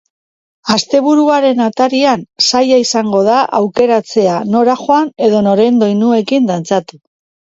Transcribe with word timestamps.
Asteburuaren 0.75 1.59
atarian, 1.65 2.23
zaila 2.45 2.79
izango 2.85 3.21
da 3.27 3.35
aukeratzea 3.59 4.39
nora 4.55 4.77
joan 4.81 5.13
eta 5.27 5.43
noren 5.49 5.77
doinuekin 5.85 6.49
dantzatu. 6.53 6.99